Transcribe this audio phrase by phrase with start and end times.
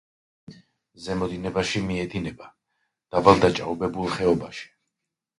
[1.07, 2.47] ზემო დინებაში მიედინება
[3.17, 4.65] დაბალ, დაჭაობებულ ხეობაში.